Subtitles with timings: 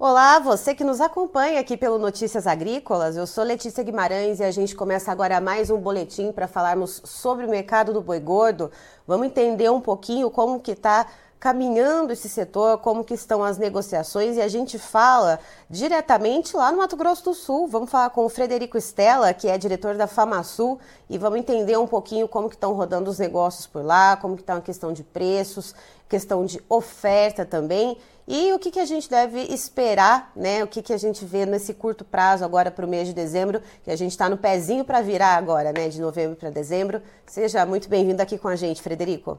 [0.00, 3.16] Olá, você que nos acompanha aqui pelo Notícias Agrícolas.
[3.16, 7.44] Eu sou Letícia Guimarães e a gente começa agora mais um boletim para falarmos sobre
[7.44, 8.70] o mercado do boi gordo.
[9.08, 11.08] Vamos entender um pouquinho como que está
[11.38, 15.38] caminhando esse setor, como que estão as negociações e a gente fala
[15.70, 17.68] diretamente lá no Mato Grosso do Sul.
[17.68, 21.86] Vamos falar com o Frederico Stella, que é diretor da FamaSul, e vamos entender um
[21.86, 25.04] pouquinho como que estão rodando os negócios por lá, como que está a questão de
[25.04, 25.74] preços,
[26.08, 27.96] questão de oferta também.
[28.26, 30.62] E o que, que a gente deve esperar, né?
[30.62, 33.62] O que, que a gente vê nesse curto prazo agora para o mês de dezembro,
[33.82, 35.88] que a gente está no pezinho para virar agora, né?
[35.88, 37.00] De novembro para dezembro.
[37.26, 39.38] Seja muito bem-vindo aqui com a gente, Frederico.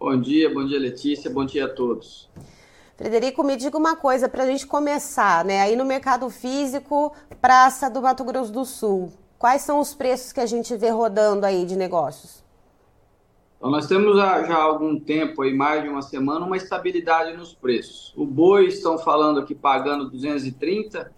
[0.00, 2.26] Bom dia, bom dia, Letícia, bom dia a todos.
[2.96, 5.60] Frederico, me diga uma coisa para a gente começar, né?
[5.60, 10.40] Aí no mercado físico, Praça do Mato Grosso do Sul, quais são os preços que
[10.40, 12.42] a gente vê rodando aí de negócios?
[13.58, 17.52] Então, nós temos já há algum tempo, aí, mais de uma semana, uma estabilidade nos
[17.52, 18.14] preços.
[18.16, 21.12] O boi estão falando aqui pagando 230,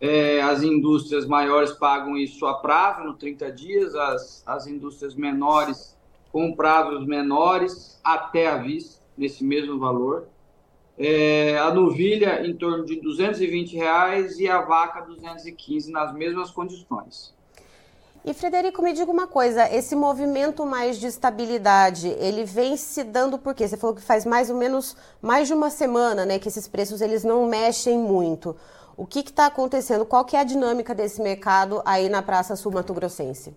[0.00, 5.96] é, as indústrias maiores pagam isso a prazo, no 30 dias, as, as indústrias menores
[6.32, 10.28] com prazos menores até a vista, nesse mesmo valor.
[10.98, 17.34] É, a novilha em torno de 220 reais e a vaca 215 nas mesmas condições.
[18.22, 23.38] E Frederico, me diga uma coisa, esse movimento mais de estabilidade, ele vem se dando
[23.38, 23.66] por quê?
[23.66, 27.00] Você falou que faz mais ou menos mais de uma semana, né, que esses preços
[27.00, 28.54] eles não mexem muito.
[28.94, 30.04] O que está acontecendo?
[30.04, 33.56] Qual que é a dinâmica desse mercado aí na Praça Sul Mato Grossense?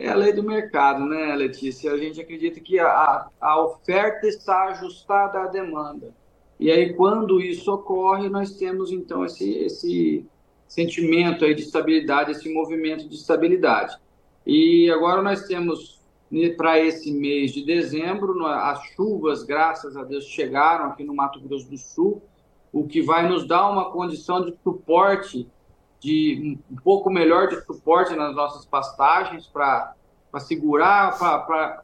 [0.00, 1.92] É a lei do mercado, né, Letícia?
[1.92, 6.14] A gente acredita que a, a oferta está ajustada à demanda.
[6.58, 10.26] E aí, quando isso ocorre, nós temos então esse, esse
[10.66, 13.94] sentimento aí de estabilidade, esse movimento de estabilidade.
[14.46, 16.00] E agora nós temos
[16.30, 21.38] né, para esse mês de dezembro, as chuvas, graças a Deus, chegaram aqui no Mato
[21.42, 22.22] Grosso do Sul,
[22.72, 25.46] o que vai nos dar uma condição de suporte,
[26.00, 29.94] de um pouco melhor de suporte nas nossas pastagens para
[30.38, 31.18] segurar,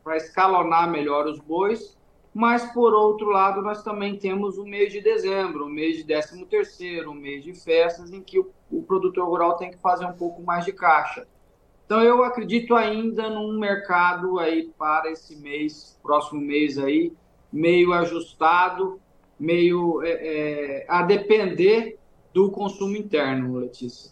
[0.02, 1.96] para escalonar melhor os bois
[2.38, 6.44] mas, por outro lado, nós também temos o mês de dezembro, o mês de 13
[6.44, 10.12] terceiro, o mês de festas, em que o, o produtor rural tem que fazer um
[10.12, 11.26] pouco mais de caixa.
[11.86, 17.10] Então, eu acredito ainda num mercado aí para esse mês, próximo mês aí,
[17.50, 19.00] meio ajustado,
[19.40, 21.98] meio é, é, a depender
[22.36, 24.10] do consumo interno, Letícia.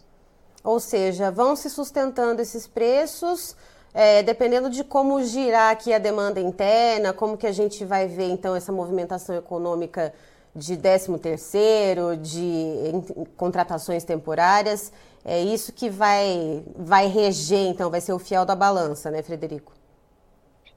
[0.63, 3.55] Ou seja, vão se sustentando esses preços
[3.93, 8.29] é, dependendo de como girar aqui a demanda interna, como que a gente vai ver
[8.29, 10.11] então essa movimentação econômica
[10.55, 12.91] de 13 terceiro, de
[13.37, 14.91] contratações temporárias,
[15.23, 19.71] é isso que vai, vai reger, então, vai ser o fiel da balança, né, Frederico?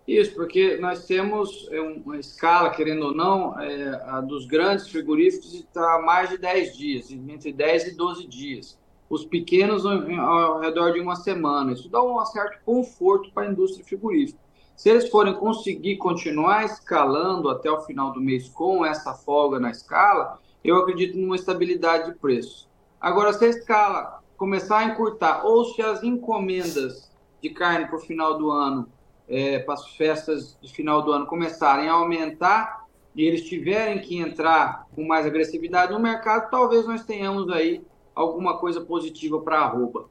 [0.09, 6.01] Isso, porque nós temos é, uma escala, querendo ou não, é, dos grandes frigoríficos está
[6.01, 8.79] mais de 10 dias, entre 10 e 12 dias
[9.11, 11.73] os pequenos ao redor de uma semana.
[11.73, 14.39] Isso dá um certo conforto para a indústria frigorífica.
[14.77, 19.71] Se eles forem conseguir continuar escalando até o final do mês com essa folga na
[19.71, 22.69] escala, eu acredito numa estabilidade de preço.
[23.01, 27.11] Agora, se a escala começar a encurtar, ou se as encomendas
[27.43, 28.89] de carne para o final do ano,
[29.29, 34.19] é, para as festas de final do ano começarem a aumentar, e eles tiverem que
[34.19, 37.85] entrar com mais agressividade no mercado, talvez nós tenhamos aí
[38.15, 40.09] alguma coisa positiva para a arroba.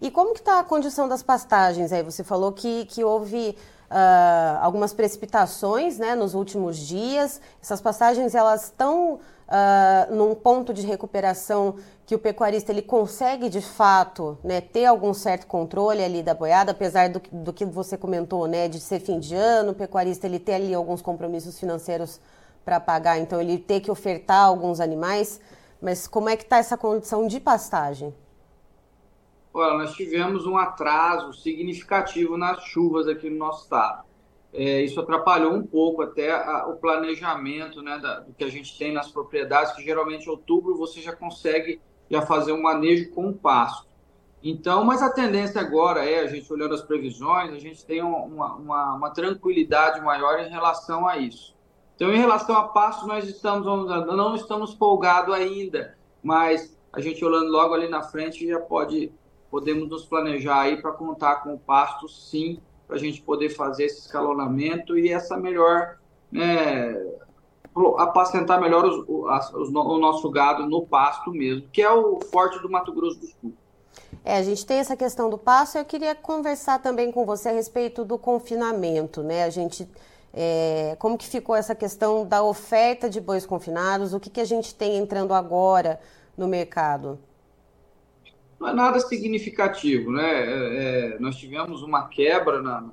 [0.00, 2.02] E como que está a condição das pastagens aí?
[2.02, 3.56] Você falou que, que houve
[3.90, 7.40] uh, algumas precipitações né, nos últimos dias.
[7.62, 11.76] Essas pastagens elas estão uh, num ponto de recuperação
[12.06, 16.72] que o pecuarista ele consegue de fato né, ter algum certo controle ali da boiada,
[16.72, 20.38] apesar do, do que você comentou, né, de ser fim de ano, o pecuarista ele
[20.38, 22.20] ter ali alguns compromissos financeiros
[22.64, 25.40] para pagar, então ele ter que ofertar alguns animais.
[25.80, 28.14] Mas como é que está essa condição de pastagem?
[29.60, 34.06] Olha, nós tivemos um atraso significativo nas chuvas aqui no nosso estado.
[34.52, 38.78] É, isso atrapalhou um pouco até a, o planejamento né, da, do que a gente
[38.78, 43.28] tem nas propriedades, que geralmente em outubro você já consegue já fazer um manejo com
[43.28, 43.88] o pasto.
[44.42, 48.54] Então, mas a tendência agora é, a gente olhando as previsões, a gente tem uma,
[48.54, 51.54] uma, uma tranquilidade maior em relação a isso.
[51.96, 57.50] Então, em relação a pasto, nós estamos, não estamos folgados ainda, mas a gente olhando
[57.50, 59.12] logo ali na frente já pode
[59.50, 63.84] podemos nos planejar aí para contar com o pasto, sim, para a gente poder fazer
[63.84, 65.98] esse escalonamento e essa melhor,
[66.30, 66.94] né,
[67.98, 72.70] apacentar melhor os, os, o nosso gado no pasto mesmo, que é o forte do
[72.70, 73.52] Mato Grosso do Sul.
[74.24, 75.78] É, a gente tem essa questão do pasto.
[75.78, 79.44] Eu queria conversar também com você a respeito do confinamento, né?
[79.44, 79.88] A gente,
[80.32, 84.12] é, como que ficou essa questão da oferta de bois confinados?
[84.12, 86.00] O que, que a gente tem entrando agora
[86.36, 87.18] no mercado?
[88.58, 90.30] Não é nada significativo, né?
[90.30, 92.90] É, é, nós tivemos uma quebra na,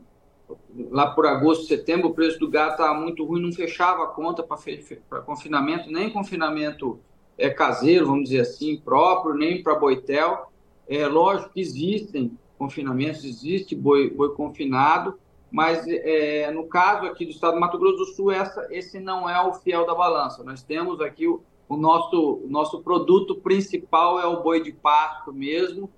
[0.91, 4.44] lá por agosto, setembro, o preço do gado estava muito ruim, não fechava a conta
[4.44, 7.00] para confinamento, nem confinamento
[7.38, 10.51] é, caseiro, vamos dizer assim, próprio, nem para boitel.
[10.88, 15.17] É lógico que existem confinamentos, existe boi, boi confinado,
[15.51, 19.29] mas é, no caso aqui do estado do Mato Grosso do Sul, essa, esse não
[19.29, 20.44] é o fiel da balança.
[20.44, 25.33] Nós temos aqui o o nosso, o nosso produto principal é o boi de pasto
[25.33, 25.89] mesmo,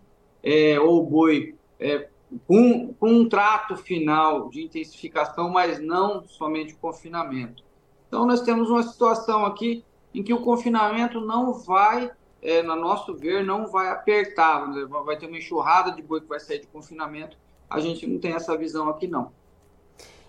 [0.42, 2.10] é, ou boi é,
[2.46, 7.64] com, com um trato final de intensificação, mas não somente confinamento.
[8.08, 9.84] Então, nós temos uma situação aqui
[10.14, 12.12] em que o confinamento não vai,
[12.42, 14.66] é, no nosso ver, não vai apertar,
[15.06, 17.38] vai ter uma enxurrada de boi que vai sair de confinamento.
[17.70, 19.32] A gente não tem essa visão aqui, não.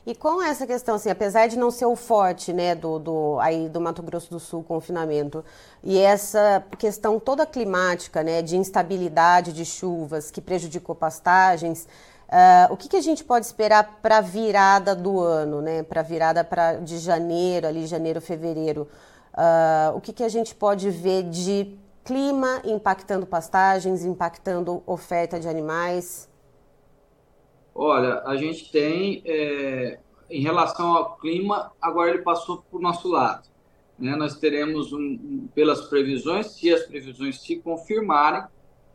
[0.09, 3.69] E com essa questão, assim, apesar de não ser o forte, né, do, do, aí
[3.69, 5.45] do Mato Grosso do Sul, confinamento,
[5.85, 11.87] e essa questão toda climática, né, de instabilidade de chuvas que prejudicou pastagens,
[12.27, 16.01] uh, o que, que a gente pode esperar para a virada do ano, né, para
[16.01, 18.89] a virada pra, de janeiro, ali janeiro, fevereiro?
[19.35, 25.47] Uh, o que, que a gente pode ver de clima impactando pastagens, impactando oferta de
[25.47, 26.27] animais?
[27.81, 33.07] Olha, a gente tem, é, em relação ao clima, agora ele passou para o nosso
[33.09, 33.49] lado.
[33.97, 34.17] Né?
[34.17, 38.43] Nós teremos, um, pelas previsões, se as previsões se confirmarem,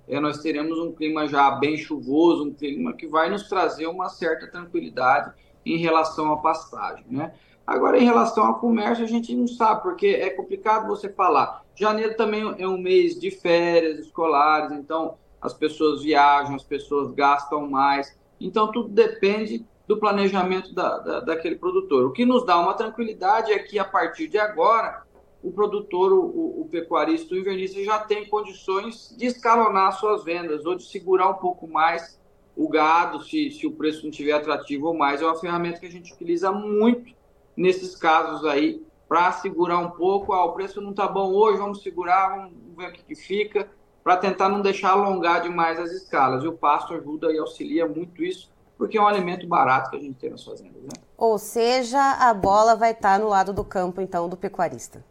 [0.06, 4.10] é, nós teremos um clima já bem chuvoso, um clima que vai nos trazer uma
[4.10, 5.32] certa tranquilidade
[5.66, 7.06] em relação à pastagem.
[7.10, 7.34] Né?
[7.66, 11.64] Agora, em relação ao comércio, a gente não sabe, porque é complicado você falar.
[11.74, 17.70] Janeiro também é um mês de férias escolares, então as pessoas viajam, as pessoas gastam
[17.70, 18.22] mais.
[18.44, 22.06] Então, tudo depende do planejamento da, da, daquele produtor.
[22.06, 25.04] O que nos dá uma tranquilidade é que, a partir de agora,
[25.42, 30.76] o produtor, o, o pecuarista, o invernista já tem condições de escalonar suas vendas ou
[30.76, 32.22] de segurar um pouco mais
[32.56, 35.22] o gado, se, se o preço não estiver atrativo ou mais.
[35.22, 37.14] É uma ferramenta que a gente utiliza muito
[37.56, 40.34] nesses casos aí, para segurar um pouco.
[40.34, 43.70] Ah, o preço não está bom hoje, vamos segurar, vamos ver o que, que fica
[44.04, 46.44] para tentar não deixar alongar demais as escalas.
[46.44, 50.00] E o pasto ajuda e auxilia muito isso, porque é um alimento barato que a
[50.00, 50.82] gente tem nas fazendas.
[50.82, 50.90] Né?
[51.18, 55.04] Ou seja, a bola vai estar no lado do campo, então, do pecuarista.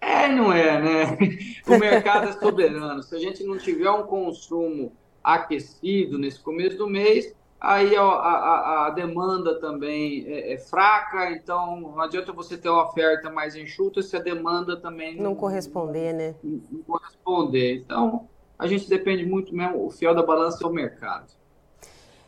[0.00, 1.18] É, não é, né?
[1.66, 3.02] O mercado é soberano.
[3.02, 8.86] Se a gente não tiver um consumo aquecido nesse começo do mês, aí a, a,
[8.86, 14.02] a demanda também é, é, fraca, então não adianta você ter uma oferta mais enxuta
[14.02, 16.34] se a demanda também não, não corresponder, né?
[16.42, 17.76] Não, não, corresponder.
[17.76, 18.28] Então,
[18.58, 21.26] a gente depende muito mesmo, o fiel da balança é o mercado.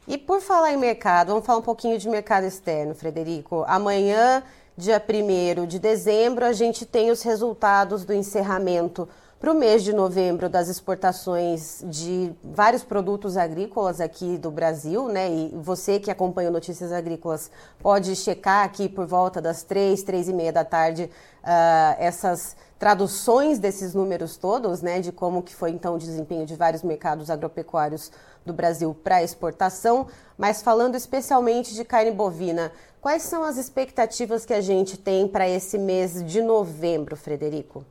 [0.07, 3.65] E por falar em mercado, vamos falar um pouquinho de mercado externo, Frederico.
[3.67, 4.45] Amanhã,
[4.77, 9.09] dia 1 de dezembro, a gente tem os resultados do encerramento
[9.45, 15.31] para o mês de novembro das exportações de vários produtos agrícolas aqui do Brasil, né?
[15.31, 20.33] E você que acompanha Notícias Agrícolas pode checar aqui por volta das três, três e
[20.33, 21.11] meia da tarde
[21.43, 24.99] uh, essas traduções desses números todos, né?
[25.01, 28.11] De como que foi então o desempenho de vários mercados agropecuários
[28.47, 30.07] do Brasil para exportação.
[30.39, 35.47] Mas falando especialmente de carne bovina, quais são as expectativas que a gente tem para
[35.47, 37.85] esse mês de novembro, Frederico?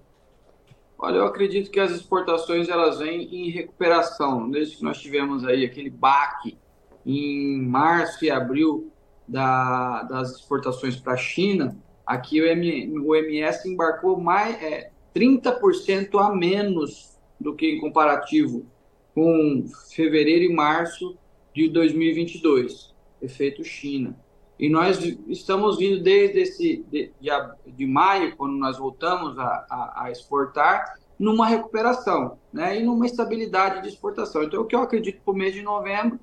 [1.05, 4.49] Olha, eu acredito que as exportações elas vêm em recuperação.
[4.49, 6.57] Desde que nós tivemos aí aquele baque
[7.05, 8.89] em março e abril
[9.27, 16.17] da, das exportações para a China, aqui o, M, o MS embarcou mais é, 30%
[16.25, 18.65] a menos do que em comparativo
[19.13, 21.17] com fevereiro e março
[21.53, 24.17] de 2022, efeito China.
[24.63, 27.29] E nós estamos vindo desde esse, de, de,
[27.67, 33.81] de maio, quando nós voltamos a, a, a, exportar, numa recuperação né, e numa estabilidade
[33.81, 34.41] de exportação.
[34.41, 36.17] Então, o que eu acredito para o mês de novembro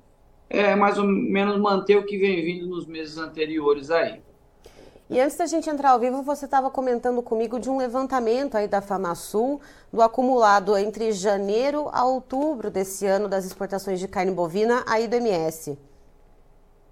[0.49, 4.23] é mais ou menos manter o que vem vindo nos meses anteriores aí.
[5.07, 8.67] E antes da gente entrar ao vivo, você estava comentando comigo de um levantamento aí
[8.67, 9.61] da FamaSul,
[9.93, 15.15] do acumulado entre janeiro a outubro desse ano das exportações de carne bovina aí do
[15.15, 15.77] MS.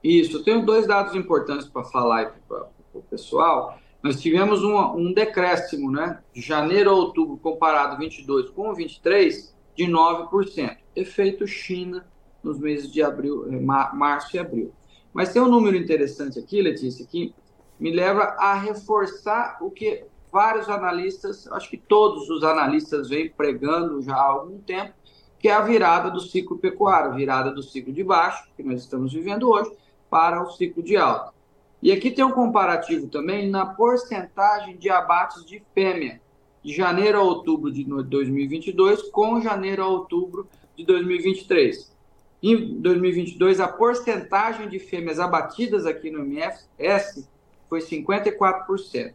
[0.03, 3.77] Isso, eu tenho dois dados importantes para falar para o pessoal.
[4.01, 9.85] Nós tivemos um, um decréscimo, né, de janeiro a outubro, comparado 22 com 23, de
[9.85, 10.77] 9%.
[10.95, 12.05] Efeito China
[12.43, 14.73] nos meses de abril, eh, março e abril.
[15.13, 17.33] Mas tem um número interessante aqui, Letícia, que
[17.79, 24.01] me leva a reforçar o que vários analistas, acho que todos os analistas vêm pregando
[24.01, 24.93] já há algum tempo,
[25.39, 29.13] que é a virada do ciclo pecuário, virada do ciclo de baixo, que nós estamos
[29.13, 29.71] vivendo hoje,
[30.09, 31.33] para o ciclo de alta.
[31.81, 36.19] E aqui tem um comparativo também na porcentagem de abates de fêmea,
[36.61, 41.95] de janeiro a outubro de 2022 com janeiro a outubro de 2023.
[42.43, 47.29] Em 2022, a porcentagem de fêmeas abatidas aqui no MFS
[47.69, 49.13] foi 54%.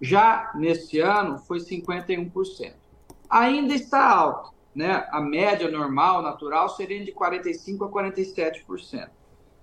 [0.00, 2.72] Já nesse ano, foi 51%.
[3.28, 5.06] Ainda está alto, né?
[5.10, 9.08] A média normal, natural, seria de 45% a 47%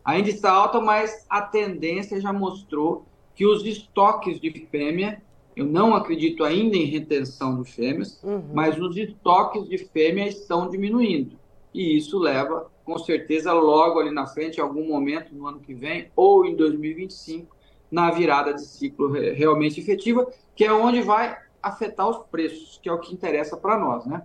[0.09, 5.21] ainda está alta, mas a tendência já mostrou que os estoques de fêmea,
[5.55, 8.43] eu não acredito ainda em retenção de fêmeas, uhum.
[8.53, 11.37] mas os estoques de fêmea estão diminuindo.
[11.73, 15.73] E isso leva, com certeza, logo ali na frente, em algum momento no ano que
[15.73, 17.55] vem, ou em 2025,
[17.91, 22.91] na virada de ciclo realmente efetiva, que é onde vai afetar os preços, que é
[22.91, 24.23] o que interessa para nós, né?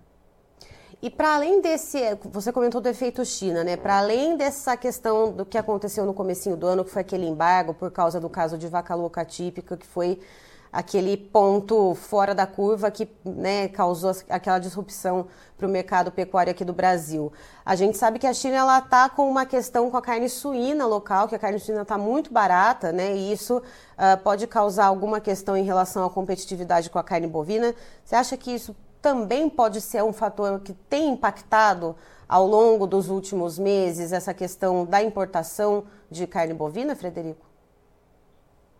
[1.02, 3.76] E para além desse, você comentou do efeito China, né?
[3.76, 7.74] Para além dessa questão do que aconteceu no comecinho do ano, que foi aquele embargo
[7.74, 10.20] por causa do caso de vaca louca típica, que foi
[10.74, 16.64] aquele ponto fora da curva que né, causou aquela disrupção para o mercado pecuário aqui
[16.64, 17.32] do Brasil.
[17.64, 21.28] A gente sabe que a China está com uma questão com a carne suína local,
[21.28, 23.14] que a carne suína está muito barata, né?
[23.14, 27.72] E isso uh, pode causar alguma questão em relação à competitividade com a carne bovina.
[28.04, 28.74] Você acha que isso
[29.04, 31.94] também pode ser um fator que tem impactado
[32.26, 37.44] ao longo dos últimos meses essa questão da importação de carne bovina, Frederico?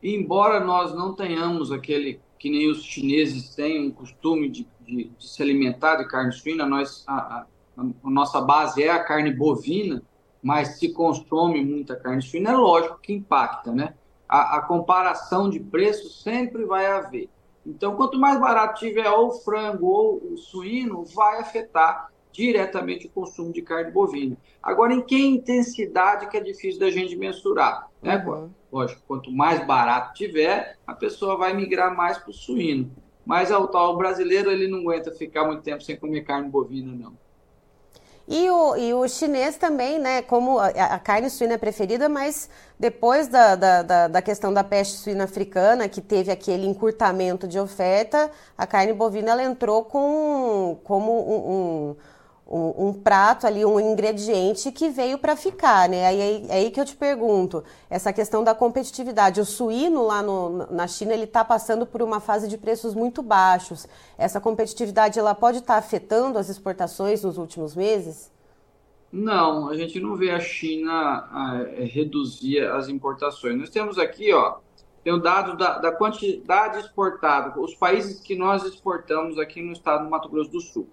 [0.02, 5.28] Embora nós não tenhamos aquele que nem os chineses têm um costume de, de, de
[5.28, 10.02] se alimentar de carne suína, nós, a, a, a, nossa base é a carne bovina,
[10.43, 13.93] mas se consome muita carne suína, é lógico que impacta, né?
[14.26, 17.28] A, a comparação de preços sempre vai haver.
[17.66, 23.11] Então, quanto mais barato tiver ou o frango ou o suíno, vai afetar diretamente o
[23.11, 24.37] consumo de carne bovina.
[24.62, 27.88] Agora, em que intensidade que é difícil da gente mensurar?
[28.02, 28.23] Né?
[28.26, 28.50] Uhum.
[28.73, 32.90] Lógico, quanto mais barato tiver, a pessoa vai migrar mais para o suíno.
[33.25, 37.16] Mas o tal brasileiro ele não aguenta ficar muito tempo sem comer carne bovina, não.
[38.26, 40.23] E o, e o chinês também, né?
[40.23, 44.64] Como a, a carne suína é preferida, mas depois da, da, da, da, questão da
[44.64, 50.78] peste suína africana, que teve aquele encurtamento de oferta, a carne bovina ela entrou com,
[50.85, 51.97] como um, um
[52.46, 56.06] um, um, prato ali, um ingrediente que veio para ficar, né?
[56.06, 59.40] Aí é aí que eu te pergunto, essa questão da competitividade.
[59.40, 63.22] O suíno lá no, na China ele está passando por uma fase de preços muito
[63.22, 63.86] baixos.
[64.18, 68.30] Essa competitividade ela pode estar tá afetando as exportações nos últimos meses?
[69.10, 73.56] Não, a gente não vê a China a reduzir as importações.
[73.56, 74.56] Nós temos aqui, ó,
[75.04, 80.04] tem o dado da, da quantidade exportada, os países que nós exportamos aqui no estado
[80.04, 80.88] do Mato Grosso do Sul.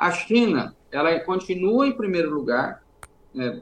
[0.00, 2.82] A China, ela continua em primeiro lugar,
[3.34, 3.60] né,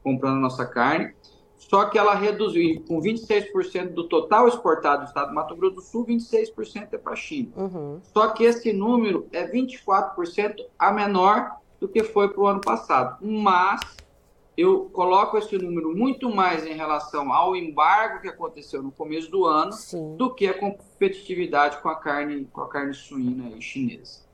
[0.00, 1.12] comprando nossa carne,
[1.56, 5.80] só que ela reduziu, com 26% do total exportado do estado do Mato Grosso do
[5.80, 7.50] Sul, 26% é para a China.
[7.56, 8.00] Uhum.
[8.14, 13.18] Só que esse número é 24% a menor do que foi para o ano passado.
[13.20, 13.80] Mas
[14.56, 19.44] eu coloco esse número muito mais em relação ao embargo que aconteceu no começo do
[19.44, 20.16] ano Sim.
[20.16, 24.25] do que a competitividade com a carne, com a carne suína e chinesa.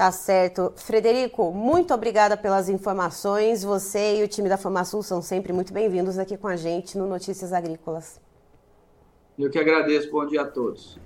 [0.00, 0.72] Tá certo.
[0.76, 3.62] Frederico, muito obrigada pelas informações.
[3.62, 7.06] Você e o time da FamaSul são sempre muito bem-vindos aqui com a gente no
[7.06, 8.18] Notícias Agrícolas.
[9.38, 10.10] Eu que agradeço.
[10.10, 10.98] Bom dia a todos.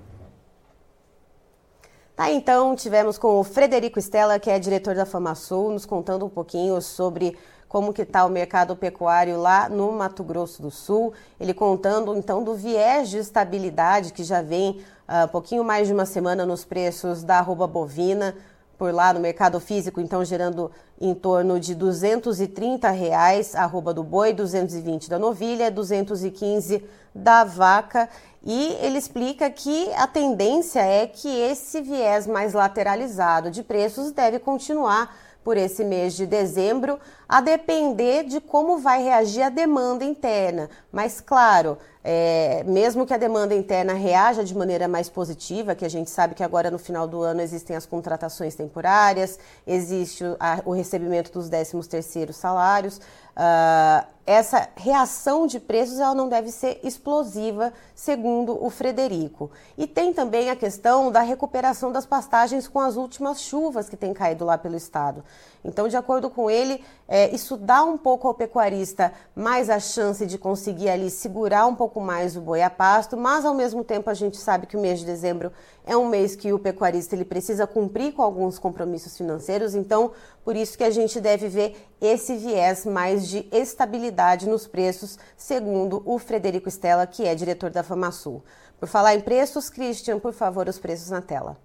[2.14, 6.30] Tá, então, tivemos com o Frederico Stella, que é diretor da FamaSul, nos contando um
[6.30, 7.36] pouquinho sobre
[7.66, 11.12] como que está o mercado pecuário lá no Mato Grosso do Sul.
[11.40, 15.92] Ele contando então do viés de estabilidade que já vem uh, um pouquinho mais de
[15.92, 18.36] uma semana nos preços da arroba bovina
[18.78, 24.32] por lá no mercado físico, então gerando em torno de 230 reais arroba do boi,
[24.32, 26.82] 220 da novilha, 215
[27.14, 28.08] da vaca.
[28.44, 34.38] E ele explica que a tendência é que esse viés mais lateralizado de preços deve
[34.38, 40.70] continuar por esse mês de dezembro, a depender de como vai reagir a demanda interna.
[40.90, 45.88] Mas, claro, é, mesmo que a demanda interna reaja de maneira mais positiva, que a
[45.88, 50.60] gente sabe que agora no final do ano existem as contratações temporárias, existe o, a,
[50.66, 56.80] o recebimento dos 13 terceiros salários, uh, essa reação de preços ela não deve ser
[56.82, 59.50] explosiva, segundo o Frederico.
[59.76, 64.14] E tem também a questão da recuperação das pastagens com as últimas chuvas que têm
[64.14, 65.22] caído lá pelo estado.
[65.62, 70.24] Então, de acordo com ele, é, isso dá um pouco ao pecuarista mais a chance
[70.24, 74.10] de conseguir ali segurar um pouco mais o boi a pasto, mas ao mesmo tempo
[74.10, 75.52] a gente sabe que o mês de dezembro
[75.86, 80.12] é um mês que o pecuarista ele precisa cumprir com alguns compromissos financeiros, então
[80.44, 86.02] por isso que a gente deve ver esse viés mais de estabilidade nos preços, segundo
[86.04, 88.42] o Frederico Stella, que é diretor da FamaSul.
[88.78, 91.56] Por falar em preços, Christian, por favor, os preços na tela.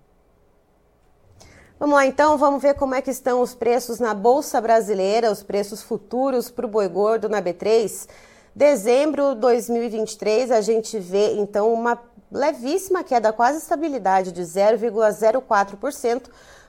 [1.80, 5.42] Vamos lá então, vamos ver como é que estão os preços na Bolsa Brasileira, os
[5.42, 8.06] preços futuros para o boi gordo na B3.
[8.56, 12.00] Dezembro de 2023, a gente vê então uma
[12.32, 16.24] levíssima queda, quase estabilidade de 0,04%,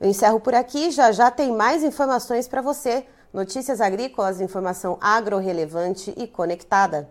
[0.00, 3.04] Eu encerro por aqui, já já tem mais informações para você.
[3.32, 7.10] Notícias agrícolas, informação agro-relevante e conectada.